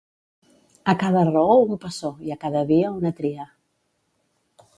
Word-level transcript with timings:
A 0.93 0.95
cada 1.03 1.23
raó 1.27 1.57
un 1.67 1.77
passó 1.85 2.11
i 2.31 2.35
a 2.37 2.41
cada 2.47 2.65
dia 2.73 2.91
una 2.97 3.13
tria. 3.21 3.47